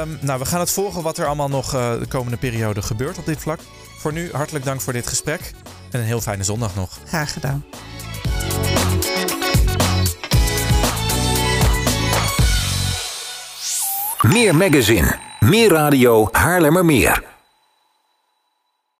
Um, 0.00 0.18
nou, 0.20 0.38
we 0.38 0.44
gaan 0.44 0.60
het 0.60 0.70
volgen 0.70 1.02
wat 1.02 1.18
er 1.18 1.26
allemaal 1.26 1.48
nog 1.48 1.74
uh, 1.74 1.98
de 1.98 2.06
komende 2.06 2.36
periode 2.36 2.82
gebeurt 2.82 3.18
op 3.18 3.26
dit 3.26 3.38
vlak. 3.38 3.60
Voor 3.98 4.12
nu 4.12 4.32
hartelijk 4.32 4.64
dank 4.64 4.80
voor 4.80 4.92
dit 4.92 5.06
gesprek 5.06 5.52
en 5.90 6.00
een 6.00 6.06
heel 6.06 6.20
fijne 6.20 6.42
zondag 6.42 6.74
nog. 6.74 6.98
Graag 7.04 7.32
gedaan. 7.32 7.64
Meer 14.32 14.54
magazine, 14.56 15.18
meer 15.40 15.68
radio, 15.70 16.28
Haarlemmermeer. 16.32 17.33